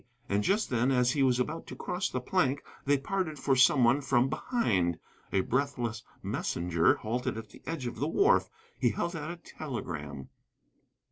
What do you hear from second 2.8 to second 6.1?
they parted for some one from behind. A breathless